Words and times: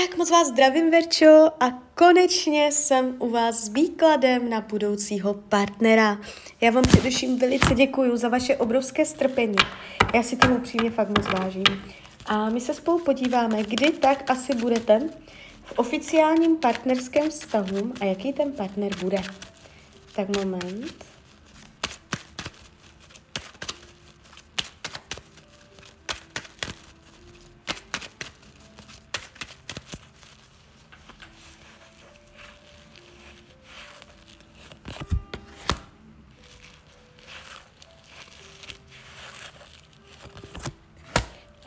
Tak 0.00 0.16
moc 0.16 0.30
vás 0.30 0.48
zdravím, 0.48 0.90
Verčo, 0.90 1.50
a 1.60 1.70
konečně 1.94 2.72
jsem 2.72 3.16
u 3.18 3.30
vás 3.30 3.64
s 3.64 3.68
výkladem 3.68 4.50
na 4.50 4.60
budoucího 4.60 5.34
partnera. 5.34 6.18
Já 6.60 6.70
vám 6.70 6.82
především 6.82 7.38
velice 7.38 7.74
děkuji 7.74 8.16
za 8.16 8.28
vaše 8.28 8.56
obrovské 8.56 9.04
strpení. 9.04 9.56
Já 10.14 10.22
si 10.22 10.36
tomu 10.36 10.56
upřímně 10.56 10.90
fakt 10.90 11.08
moc 11.08 11.26
vážím. 11.40 11.64
A 12.26 12.48
my 12.50 12.60
se 12.60 12.74
spolu 12.74 12.98
podíváme, 12.98 13.62
kdy 13.62 13.90
tak 13.90 14.30
asi 14.30 14.54
budete 14.54 15.00
v 15.64 15.78
oficiálním 15.78 16.56
partnerském 16.56 17.30
vztahu 17.30 17.92
a 18.00 18.04
jaký 18.04 18.32
ten 18.32 18.52
partner 18.52 18.96
bude. 19.02 19.18
Tak 20.16 20.36
moment. 20.36 21.04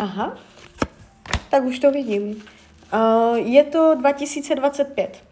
Aha, 0.06 0.38
tak 1.50 1.64
už 1.64 1.80
to 1.80 1.92
vidím. 1.92 2.44
Uh, 2.94 3.38
je 3.38 3.64
to 3.64 3.96
2025. 4.00 5.24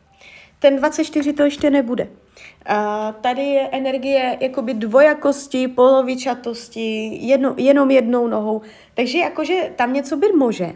Ten 0.59 0.75
24 0.75 1.33
to 1.33 1.43
ještě 1.43 1.69
nebude. 1.69 2.07
Uh, 2.07 3.13
tady 3.21 3.41
je 3.41 3.69
energie 3.71 4.37
jakoby 4.41 4.73
dvojakosti, 4.73 5.67
polovičatosti, 5.67 7.17
jedno, 7.21 7.55
jenom 7.57 7.91
jednou 7.91 8.27
nohou. 8.27 8.61
Takže 8.93 9.17
jakože 9.17 9.71
tam 9.75 9.93
něco 9.93 10.17
být 10.17 10.33
může. 10.35 10.73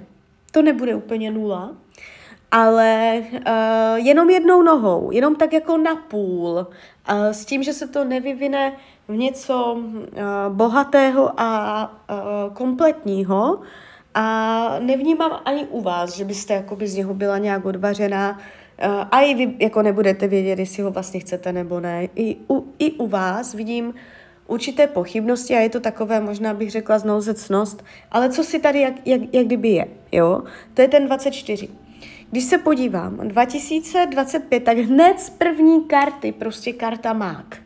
To 0.52 0.62
nebude 0.62 0.96
úplně 0.96 1.32
nula, 1.32 1.76
ale 2.52 3.22
uh, 3.22 3.96
jenom 3.96 4.30
jednou 4.30 4.62
nohou, 4.62 5.12
jenom 5.12 5.36
tak 5.36 5.54
jako 5.54 5.78
na 5.78 5.96
půl, 5.96 6.68
uh, 7.12 7.28
s 7.32 7.46
tím, 7.46 7.64
že 7.64 7.74
se 7.74 7.88
to 7.88 8.04
nevyvine 8.04 8.74
v 9.08 9.16
něco 9.16 9.74
uh, 9.74 10.04
bohatého 10.50 11.32
a 11.38 11.92
uh, 12.10 12.54
kompletního, 12.54 13.60
a 14.14 14.76
nevnímám 14.80 15.40
ani 15.46 15.66
u 15.66 15.82
vás, 15.82 16.16
že 16.16 16.26
byste 16.26 16.54
jakoby 16.54 16.88
z 16.88 16.96
něho 16.96 17.14
byla 17.14 17.38
nějak 17.38 17.66
odvařená 17.66 18.32
uh, 18.32 18.38
a 19.12 19.22
i 19.22 19.36
vy 19.36 19.56
jako 19.60 19.82
nebudete 19.82 20.28
vědět, 20.28 20.60
jestli 20.60 20.84
ho 20.84 20.92
vlastně 20.92 21.20
chcete 21.20 21.54
nebo 21.54 21.80
ne. 21.80 22.08
I 22.16 22.36
u, 22.50 22.74
i 22.80 22.92
u 22.92 23.08
vás 23.08 23.54
vidím 23.54 23.94
určité 24.48 24.88
pochybnosti 24.88 25.56
a 25.56 25.60
je 25.60 25.70
to 25.70 25.80
takové, 25.80 26.20
možná 26.20 26.54
bych 26.54 26.72
řekla 26.72 27.00
znouzecnost, 27.00 27.84
ale 28.12 28.30
co 28.30 28.44
si 28.44 28.60
tady 28.60 28.82
jak, 28.82 28.94
jak, 29.06 29.22
jak 29.34 29.46
kdyby 29.46 29.70
je, 29.70 29.88
jo? 30.12 30.44
To 30.74 30.82
je 30.82 30.88
ten 30.88 31.06
24. 31.06 31.70
Když 32.32 32.44
se 32.44 32.58
podívám, 32.58 33.18
2025, 33.18 34.64
tak 34.64 34.78
hned 34.78 35.20
z 35.20 35.30
první 35.30 35.84
karty, 35.84 36.32
prostě 36.32 36.74
karta 36.74 37.14
mák. 37.14 37.58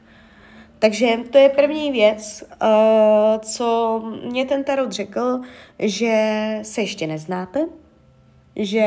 Takže 0.80 1.08
to 1.30 1.38
je 1.38 1.50
první 1.50 1.92
věc, 1.92 2.44
uh, 2.62 3.40
co 3.42 4.04
mě 4.32 4.46
ten 4.46 4.64
tarot 4.64 4.92
řekl, 4.92 5.42
že 5.80 6.60
se 6.62 6.82
ještě 6.82 7.08
neznáte, 7.08 7.66
že 8.56 8.84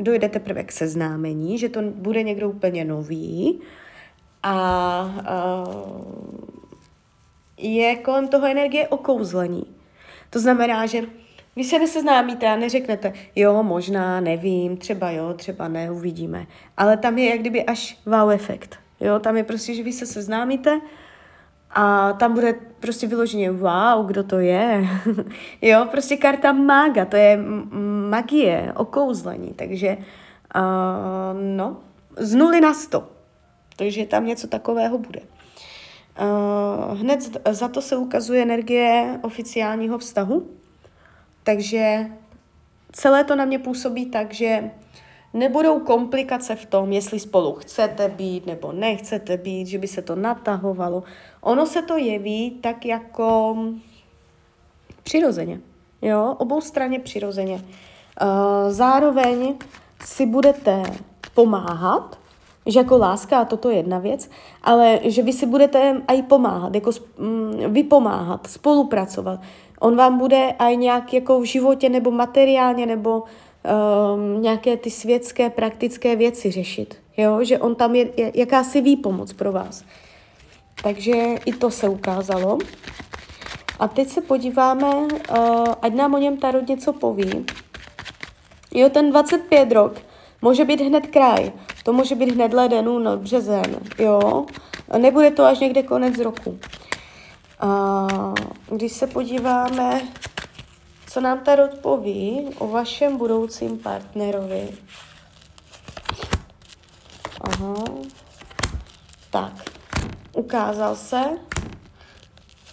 dojde 0.00 0.28
teprve 0.28 0.64
k 0.64 0.72
seznámení, 0.72 1.58
že 1.58 1.68
to 1.68 1.82
bude 1.82 2.22
někdo 2.22 2.50
úplně 2.50 2.84
nový 2.84 3.60
a 4.42 5.04
uh, 5.66 5.94
je 7.58 7.96
kolem 7.96 8.28
toho 8.28 8.46
energie 8.46 8.88
okouzlení. 8.88 9.64
To 10.30 10.38
znamená, 10.38 10.86
že 10.86 11.02
vy 11.56 11.64
se 11.64 11.78
neseznámíte 11.78 12.46
a 12.46 12.56
neřeknete, 12.56 13.12
jo, 13.36 13.62
možná, 13.62 14.20
nevím, 14.20 14.76
třeba 14.76 15.10
jo, 15.10 15.34
třeba 15.34 15.68
ne, 15.68 15.90
uvidíme. 15.90 16.46
Ale 16.76 16.96
tam 16.96 17.18
je 17.18 17.30
jak 17.30 17.40
kdyby 17.40 17.64
až 17.64 17.98
wow 18.06 18.30
efekt. 18.30 18.78
Jo, 19.00 19.18
tam 19.18 19.36
je 19.36 19.44
prostě, 19.44 19.74
že 19.74 19.82
vy 19.82 19.92
se 19.92 20.06
seznámíte, 20.06 20.80
a 21.74 22.12
tam 22.12 22.34
bude 22.34 22.54
prostě 22.80 23.06
vyloženě 23.06 23.50
wow, 23.50 24.06
kdo 24.06 24.24
to 24.24 24.38
je. 24.38 24.88
jo, 25.62 25.86
prostě 25.90 26.16
karta 26.16 26.52
mága, 26.52 27.04
to 27.04 27.16
je 27.16 27.38
magie, 28.10 28.72
okouzlení, 28.76 29.52
takže 29.56 29.96
uh, 30.56 31.40
no, 31.56 31.76
z 32.16 32.34
nuly 32.34 32.60
na 32.60 32.74
sto. 32.74 33.08
Takže 33.76 34.06
tam 34.06 34.26
něco 34.26 34.46
takového 34.46 34.98
bude. 34.98 35.20
Uh, 35.20 36.98
hned 36.98 37.38
za 37.50 37.68
to 37.68 37.82
se 37.82 37.96
ukazuje 37.96 38.42
energie 38.42 39.18
oficiálního 39.22 39.98
vztahu, 39.98 40.50
takže 41.44 42.06
celé 42.92 43.24
to 43.24 43.36
na 43.36 43.44
mě 43.44 43.58
působí 43.58 44.06
tak, 44.06 44.34
že 44.34 44.70
nebudou 45.34 45.80
komplikace 45.80 46.56
v 46.56 46.66
tom, 46.66 46.92
jestli 46.92 47.20
spolu 47.20 47.52
chcete 47.52 48.08
být 48.08 48.46
nebo 48.46 48.72
nechcete 48.72 49.36
být, 49.36 49.66
že 49.66 49.78
by 49.78 49.88
se 49.88 50.02
to 50.02 50.16
natahovalo. 50.16 51.02
Ono 51.40 51.66
se 51.66 51.82
to 51.82 51.96
jeví 51.96 52.50
tak 52.50 52.86
jako 52.86 53.56
přirozeně. 55.02 55.60
Jo, 56.02 56.34
obou 56.38 56.60
straně 56.60 57.00
přirozeně. 57.00 57.54
Uh, 57.54 58.70
zároveň 58.70 59.54
si 60.04 60.26
budete 60.26 60.82
pomáhat, 61.34 62.18
že 62.66 62.78
jako 62.78 62.98
láska, 62.98 63.38
a 63.38 63.44
toto 63.44 63.70
je 63.70 63.76
jedna 63.76 63.98
věc, 63.98 64.30
ale 64.62 65.00
že 65.02 65.22
vy 65.22 65.32
si 65.32 65.46
budete 65.46 66.02
i 66.06 66.22
pomáhat, 66.22 66.74
jako 66.74 66.90
mm, 67.18 67.72
vypomáhat, 67.72 68.46
spolupracovat. 68.46 69.40
On 69.80 69.96
vám 69.96 70.18
bude 70.18 70.54
i 70.58 70.76
nějak 70.76 71.12
jako 71.12 71.40
v 71.40 71.44
životě 71.44 71.88
nebo 71.88 72.10
materiálně 72.10 72.86
nebo 72.86 73.22
um, 73.22 74.42
nějaké 74.42 74.76
ty 74.76 74.90
světské 74.90 75.50
praktické 75.50 76.16
věci 76.16 76.50
řešit. 76.50 76.96
Jo? 77.16 77.44
Že 77.44 77.58
on 77.58 77.74
tam 77.74 77.94
je, 77.94 78.08
je 78.16 78.32
jakási 78.34 78.80
výpomoc 78.80 79.32
pro 79.32 79.52
vás. 79.52 79.84
Takže 80.82 81.12
i 81.46 81.52
to 81.52 81.70
se 81.70 81.88
ukázalo. 81.88 82.58
A 83.78 83.88
teď 83.88 84.08
se 84.08 84.20
podíváme, 84.20 84.96
uh, 84.96 85.08
ať 85.82 85.94
nám 85.94 86.14
o 86.14 86.18
něm 86.18 86.36
Tarot 86.36 86.68
něco 86.68 86.92
poví. 86.92 87.46
Jo, 88.74 88.88
ten 88.88 89.10
25 89.10 89.72
rok 89.72 90.00
může 90.44 90.64
být 90.64 90.80
hned 90.80 91.06
kraj, 91.06 91.52
to 91.82 91.92
může 91.92 92.14
být 92.14 92.34
hned 92.34 92.52
leden, 92.52 92.84
no, 92.84 93.16
březen, 93.16 93.76
jo. 93.98 94.46
Nebude 94.98 95.30
to 95.30 95.44
až 95.44 95.58
někde 95.58 95.82
konec 95.82 96.18
roku. 96.18 96.58
Uh, 97.62 98.34
když 98.70 98.92
se 98.92 99.06
podíváme 99.06 100.02
co 101.14 101.20
nám 101.20 101.38
Tarot 101.38 101.74
poví 101.74 102.48
o 102.58 102.68
vašem 102.68 103.16
budoucím 103.16 103.78
partnerovi? 103.78 104.68
Aha. 107.40 107.84
Tak, 109.30 109.52
ukázal 110.32 110.96
se. 110.96 111.22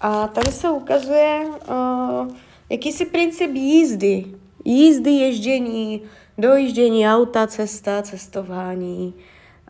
A 0.01 0.27
tady 0.27 0.51
se 0.51 0.69
ukazuje 0.69 1.45
uh, 1.45 2.35
jakýsi 2.69 3.05
princip 3.05 3.51
jízdy. 3.53 4.25
Jízdy, 4.65 5.11
ježdění, 5.11 6.01
dojíždění 6.37 7.07
auta, 7.07 7.47
cesta, 7.47 8.01
cestování, 8.01 9.13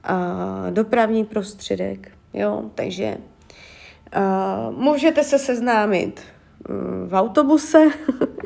uh, 0.09 0.71
dopravní 0.71 1.25
prostředek. 1.25 2.11
Jo, 2.33 2.63
takže 2.75 3.17
uh, 4.17 4.75
můžete 4.77 5.23
se 5.23 5.39
seznámit 5.39 6.21
v 7.07 7.13
autobuse, 7.13 7.89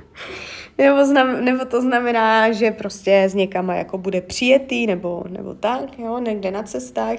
nebo, 0.78 1.06
znam, 1.06 1.46
nebo 1.46 1.66
to 1.66 1.82
znamená, 1.82 2.52
že 2.52 2.72
prostě 2.72 3.24
s 3.24 3.34
někama 3.34 3.76
jako 3.76 3.98
bude 3.98 4.22
přijetý, 4.22 4.88
nebo, 4.88 5.24
nebo 5.30 5.54
tak, 5.54 6.00
jo, 6.00 6.20
někde 6.20 6.52
na 6.52 6.64
cestách. 6.64 7.18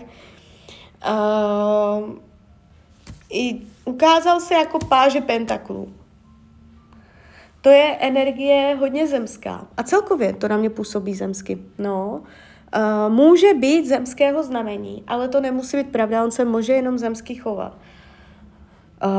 Uh, 1.09 2.15
I 3.31 3.61
ukázal 3.84 4.41
se 4.41 4.55
jako 4.55 4.78
páže 4.78 5.21
pentaklů. 5.21 5.95
To 7.66 7.71
je 7.71 7.97
energie 8.00 8.77
hodně 8.81 9.06
zemská. 9.06 9.66
A 9.77 9.82
celkově 9.82 10.32
to 10.32 10.49
na 10.49 10.56
mě 10.56 10.71
působí 10.71 11.15
zemsky. 11.15 11.59
No, 11.78 12.22
uh, 12.77 13.15
může 13.15 13.54
být 13.54 13.86
zemského 13.86 14.42
znamení, 14.42 15.04
ale 15.07 15.28
to 15.28 15.41
nemusí 15.41 15.77
být 15.77 15.92
pravda, 15.92 16.24
on 16.24 16.30
se 16.30 16.45
může 16.45 16.72
jenom 16.72 16.98
zemský 16.98 17.34
chovat. 17.34 17.78
Uh, 19.04 19.10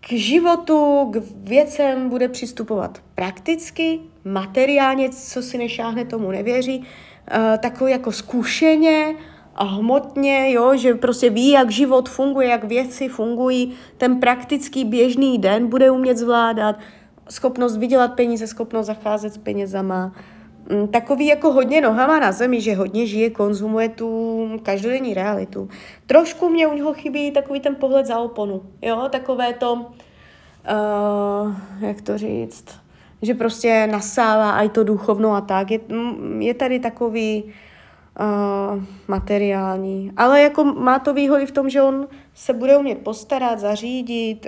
k 0.00 0.12
životu, 0.12 1.10
k 1.12 1.22
věcem 1.48 2.08
bude 2.08 2.28
přistupovat 2.28 2.98
prakticky, 3.14 4.00
materiálně, 4.24 5.10
co 5.10 5.42
si 5.42 5.58
nešáhne, 5.58 6.04
tomu 6.04 6.30
nevěří, 6.30 6.78
uh, 6.78 7.58
takový 7.58 7.92
jako 7.92 8.12
zkušeně 8.12 9.14
a 9.54 9.64
hmotně, 9.64 10.52
jo, 10.52 10.76
že 10.76 10.94
prostě 10.94 11.30
ví, 11.30 11.50
jak 11.50 11.70
život 11.70 12.08
funguje, 12.08 12.48
jak 12.48 12.64
věci 12.64 13.08
fungují, 13.08 13.72
ten 13.96 14.20
praktický 14.20 14.84
běžný 14.84 15.38
den 15.38 15.66
bude 15.66 15.90
umět 15.90 16.16
zvládat, 16.16 16.76
schopnost 17.28 17.76
vydělat 17.76 18.14
peníze, 18.14 18.46
schopnost 18.46 18.86
zacházet 18.86 19.34
s 19.34 19.38
penězama, 19.38 20.12
Mm, 20.70 20.88
takový 20.88 21.26
jako 21.26 21.52
hodně 21.52 21.80
nohama 21.80 22.20
na 22.20 22.32
zemi, 22.32 22.60
že 22.60 22.74
hodně 22.74 23.06
žije, 23.06 23.30
konzumuje 23.30 23.88
tu 23.88 24.48
každodenní 24.62 25.14
realitu. 25.14 25.68
Trošku 26.06 26.48
mě 26.48 26.66
u 26.66 26.74
něho 26.74 26.94
chybí 26.94 27.30
takový 27.30 27.60
ten 27.60 27.74
pohled 27.74 28.06
za 28.06 28.18
oponu, 28.18 28.62
jo, 28.82 29.08
takové 29.12 29.52
to, 29.52 29.72
uh, 29.72 29.82
jak 31.80 32.00
to 32.00 32.18
říct, 32.18 32.64
že 33.22 33.34
prostě 33.34 33.88
nasává 33.90 34.62
i 34.62 34.68
to 34.68 34.84
duchovno 34.84 35.32
a 35.32 35.40
tak. 35.40 35.70
Je, 35.70 35.80
je 36.38 36.54
tady 36.54 36.80
takový 36.80 37.44
uh, 38.20 38.82
materiální. 39.08 40.12
Ale 40.16 40.40
jako 40.40 40.64
má 40.64 40.98
to 40.98 41.14
výhody 41.14 41.46
v 41.46 41.52
tom, 41.52 41.70
že 41.70 41.82
on 41.82 42.08
se 42.34 42.52
bude 42.52 42.76
umět 42.76 42.98
postarat, 42.98 43.58
zařídit, 43.58 44.46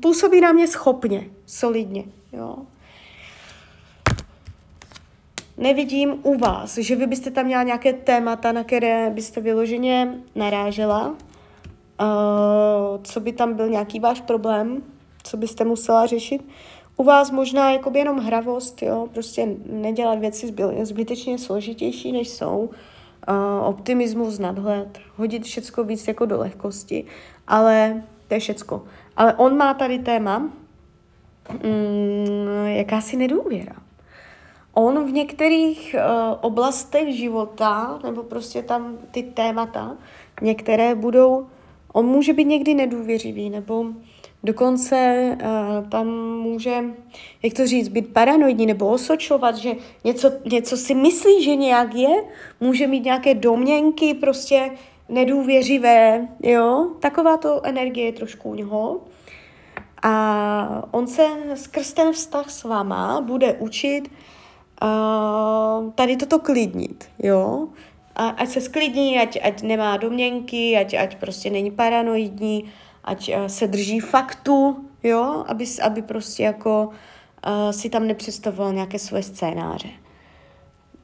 působí 0.00 0.40
na 0.40 0.52
mě 0.52 0.68
schopně, 0.68 1.26
solidně. 1.46 2.04
Jo. 2.32 2.56
Nevidím 5.56 6.14
u 6.22 6.38
vás, 6.38 6.78
že 6.78 6.96
vy 6.96 7.06
byste 7.06 7.30
tam 7.30 7.46
měla 7.46 7.62
nějaké 7.62 7.92
témata, 7.92 8.52
na 8.52 8.64
které 8.64 9.10
byste 9.10 9.40
vyloženě 9.40 10.14
narážela. 10.34 11.08
Uh, 12.00 13.02
co 13.02 13.20
by 13.20 13.32
tam 13.32 13.54
byl 13.54 13.68
nějaký 13.68 14.00
váš 14.00 14.20
problém, 14.20 14.82
co 15.22 15.36
byste 15.36 15.64
musela 15.64 16.06
řešit. 16.06 16.42
U 16.96 17.04
vás 17.04 17.30
možná 17.30 17.70
jakoby 17.70 17.98
jenom 17.98 18.18
hravost, 18.18 18.82
jo, 18.82 19.08
prostě 19.14 19.48
nedělat 19.66 20.18
věci 20.18 20.54
zbytečně 20.82 21.38
složitější, 21.38 22.12
než 22.12 22.28
jsou. 22.28 22.70
Uh, 23.28 23.68
optimismus, 23.68 24.38
nadhled, 24.38 24.98
hodit 25.16 25.44
všecko 25.44 25.84
víc 25.84 26.08
jako 26.08 26.26
do 26.26 26.38
lehkosti, 26.38 27.04
ale 27.46 28.02
to 28.28 28.34
je 28.34 28.40
všecko. 28.40 28.84
Ale 29.16 29.34
on 29.34 29.56
má 29.56 29.74
tady 29.74 29.98
téma, 29.98 30.38
mm, 30.38 30.50
jakási 32.66 33.16
nedůvěra. 33.16 33.74
On 34.74 35.04
v 35.04 35.12
některých 35.12 35.96
uh, 35.98 36.02
oblastech 36.40 37.16
života, 37.16 37.98
nebo 38.04 38.22
prostě 38.22 38.62
tam 38.62 38.98
ty 39.10 39.22
témata, 39.22 39.96
některé 40.42 40.94
budou, 40.94 41.46
on 41.92 42.06
může 42.06 42.32
být 42.32 42.44
někdy 42.44 42.74
nedůvěřivý, 42.74 43.50
nebo 43.50 43.84
Dokonce 44.44 45.28
uh, 45.42 45.88
tam 45.88 46.06
může, 46.42 46.84
jak 47.42 47.54
to 47.54 47.66
říct, 47.66 47.88
být 47.88 48.12
paranoidní 48.12 48.66
nebo 48.66 48.88
osočovat, 48.88 49.56
že 49.56 49.72
něco, 50.04 50.30
něco 50.52 50.76
si 50.76 50.94
myslí, 50.94 51.44
že 51.44 51.56
nějak 51.56 51.94
je, 51.94 52.24
může 52.60 52.86
mít 52.86 53.04
nějaké 53.04 53.34
domněnky, 53.34 54.14
prostě 54.14 54.70
nedůvěřivé, 55.08 56.28
jo. 56.42 56.86
Taková 57.00 57.36
to 57.36 57.66
energie 57.66 58.06
je 58.06 58.12
trošku 58.12 58.50
u 58.50 58.54
něho. 58.54 59.00
A 60.02 60.88
on 60.90 61.06
se 61.06 61.26
skrz 61.54 61.92
ten 61.92 62.12
vztah 62.12 62.50
s 62.50 62.64
váma 62.64 63.20
bude 63.20 63.52
učit 63.52 64.10
uh, 64.82 65.92
tady 65.92 66.16
toto 66.16 66.38
klidnit, 66.38 67.08
jo. 67.18 67.68
A, 68.16 68.28
ať 68.28 68.48
se 68.48 68.60
sklidní, 68.60 69.18
ať, 69.18 69.38
ať 69.42 69.62
nemá 69.62 69.96
domněnky, 69.96 70.76
ať, 70.76 70.94
ať 70.94 71.16
prostě 71.16 71.50
není 71.50 71.70
paranoidní, 71.70 72.64
ať 73.04 73.30
uh, 73.36 73.46
se 73.46 73.66
drží 73.66 74.00
faktu, 74.00 74.76
jo, 75.02 75.44
aby, 75.46 75.64
aby 75.82 76.02
prostě 76.02 76.42
jako 76.42 76.88
uh, 77.46 77.70
si 77.70 77.90
tam 77.90 78.06
nepředstavoval 78.06 78.72
nějaké 78.72 78.98
svoje 78.98 79.22
scénáře. 79.22 79.88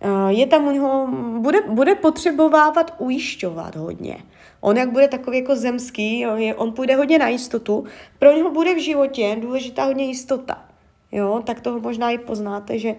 Uh, 0.05 0.29
je 0.29 0.47
tam 0.47 0.69
u 0.69 0.71
něho, 0.71 1.09
bude, 1.39 1.61
bude 1.69 1.95
potřebovávat 1.95 2.95
ujišťovat 2.99 3.77
hodně. 3.77 4.17
On 4.61 4.77
jak 4.77 4.93
bude 4.93 5.09
takový 5.09 5.39
jako 5.39 5.57
zemský, 5.57 6.21
jo, 6.21 6.37
je, 6.37 6.55
on 6.55 6.73
půjde 6.73 6.97
hodně 6.97 7.19
na 7.19 7.29
jistotu, 7.29 7.85
pro 8.19 8.33
něho 8.37 8.51
bude 8.51 8.75
v 8.75 8.85
životě 8.85 9.37
důležitá 9.41 9.85
hodně 9.85 10.05
jistota. 10.05 10.65
Jo, 11.13 11.43
tak 11.45 11.61
toho 11.61 11.81
možná 11.81 12.11
i 12.11 12.19
poznáte, 12.19 12.79
že 12.79 12.95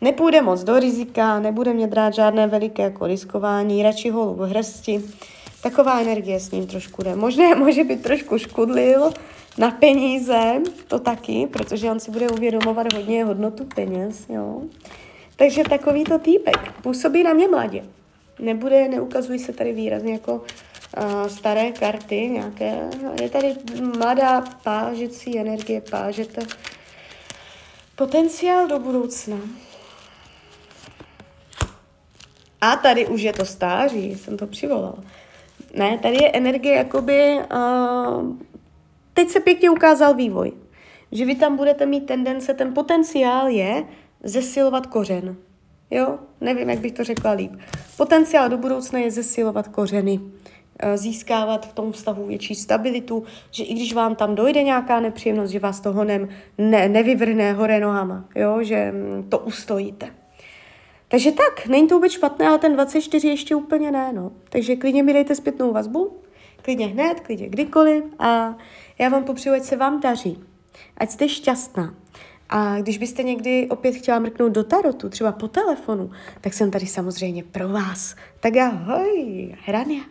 nepůjde 0.00 0.42
moc 0.42 0.64
do 0.64 0.78
rizika, 0.78 1.40
nebude 1.40 1.72
mě 1.72 1.86
drát 1.86 2.14
žádné 2.14 2.46
veliké 2.46 2.82
jako 2.82 3.06
riskování, 3.06 3.82
radši 3.82 4.10
ho 4.10 4.34
v 4.34 4.48
hrsti, 4.48 5.02
Taková 5.62 6.00
energie 6.00 6.40
s 6.40 6.50
ním 6.50 6.66
trošku 6.66 7.02
jde. 7.02 7.16
Možná 7.16 7.54
může 7.54 7.84
být 7.84 8.02
trošku 8.02 8.38
škudlil 8.38 9.10
na 9.58 9.70
peníze, 9.70 10.60
to 10.88 10.98
taky, 10.98 11.48
protože 11.52 11.90
on 11.90 12.00
si 12.00 12.10
bude 12.10 12.28
uvědomovat 12.28 12.92
hodně 12.92 13.24
hodnotu 13.24 13.64
peněz, 13.64 14.26
jo. 14.28 14.62
Takže 15.36 15.62
takový 15.64 16.04
to 16.04 16.18
týpek. 16.18 16.72
Působí 16.82 17.22
na 17.22 17.32
mě 17.32 17.48
mladě. 17.48 17.84
Nebude, 18.38 18.88
neukazují 18.88 19.38
se 19.38 19.52
tady 19.52 19.72
výrazně 19.72 20.12
jako 20.12 20.34
uh, 20.34 21.26
staré 21.26 21.72
karty 21.72 22.16
nějaké. 22.16 22.80
Je 23.22 23.30
tady 23.30 23.54
mladá 23.98 24.44
pážecí 24.62 25.38
energie, 25.38 25.80
pážete. 25.80 26.42
Potenciál 27.96 28.66
do 28.66 28.78
budoucna. 28.78 29.36
A 32.60 32.76
tady 32.76 33.06
už 33.06 33.20
je 33.20 33.32
to 33.32 33.44
stáří, 33.44 34.14
jsem 34.14 34.36
to 34.36 34.46
přivolala. 34.46 34.98
Ne, 35.72 35.98
tady 35.98 36.14
je 36.22 36.30
energie 36.30 36.74
jakoby... 36.74 37.38
Uh, 37.54 38.36
teď 39.14 39.28
se 39.28 39.40
pěkně 39.40 39.70
ukázal 39.70 40.14
vývoj. 40.14 40.52
Že 41.12 41.24
vy 41.24 41.34
tam 41.34 41.56
budete 41.56 41.86
mít 41.86 42.06
tendence, 42.06 42.54
ten 42.54 42.74
potenciál 42.74 43.48
je 43.48 43.84
zesilovat 44.24 44.86
kořen. 44.86 45.36
Jo? 45.90 46.18
Nevím, 46.40 46.70
jak 46.70 46.78
bych 46.78 46.92
to 46.92 47.04
řekla 47.04 47.30
líp. 47.30 47.52
Potenciál 47.96 48.48
do 48.48 48.58
budoucna 48.58 48.98
je 48.98 49.10
zesilovat 49.10 49.68
kořeny, 49.68 50.20
získávat 50.94 51.66
v 51.66 51.72
tom 51.72 51.92
vztahu 51.92 52.26
větší 52.26 52.54
stabilitu, 52.54 53.24
že 53.50 53.64
i 53.64 53.74
když 53.74 53.94
vám 53.94 54.14
tam 54.16 54.34
dojde 54.34 54.62
nějaká 54.62 55.00
nepříjemnost, 55.00 55.52
že 55.52 55.58
vás 55.58 55.80
to 55.80 55.92
honem 55.92 56.28
ne, 56.58 56.88
nevyvrhne 56.88 57.52
hore 57.52 57.80
nohama, 57.80 58.24
jo? 58.34 58.58
že 58.62 58.92
mm, 58.92 59.26
to 59.28 59.38
ustojíte. 59.38 60.10
Takže 61.12 61.32
tak, 61.32 61.66
není 61.66 61.88
to 61.88 61.94
vůbec 61.94 62.12
špatné, 62.12 62.48
ale 62.48 62.58
ten 62.58 62.74
24 62.74 63.28
ještě 63.28 63.54
úplně 63.54 63.90
ne, 63.90 64.12
no. 64.12 64.32
Takže 64.48 64.76
klidně 64.76 65.02
mi 65.02 65.12
dejte 65.12 65.34
zpětnou 65.34 65.72
vazbu, 65.72 66.20
klidně 66.62 66.86
hned, 66.86 67.20
klidně 67.20 67.48
kdykoliv 67.48 68.04
a 68.18 68.56
já 68.98 69.08
vám 69.08 69.24
popřeju, 69.24 69.54
ať 69.54 69.62
se 69.62 69.76
vám 69.76 70.00
daří, 70.00 70.44
ať 70.96 71.10
jste 71.10 71.28
šťastná. 71.28 71.94
A 72.48 72.80
když 72.80 72.98
byste 72.98 73.22
někdy 73.22 73.68
opět 73.68 73.92
chtěla 73.92 74.18
mrknout 74.18 74.52
do 74.52 74.64
tarotu, 74.64 75.08
třeba 75.08 75.32
po 75.32 75.48
telefonu, 75.48 76.10
tak 76.40 76.54
jsem 76.54 76.70
tady 76.70 76.86
samozřejmě 76.86 77.44
pro 77.44 77.68
vás. 77.68 78.14
Tak 78.40 78.56
ahoj, 78.56 79.54
Hrania. 79.64 80.02